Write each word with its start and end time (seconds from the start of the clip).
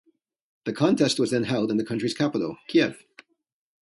The 0.65 0.73
contest 0.73 1.19
was 1.19 1.29
then 1.29 1.43
held 1.43 1.69
in 1.69 1.77
the 1.77 1.85
country's 1.85 2.15
capital, 2.15 2.57
Kyiv. 2.67 2.97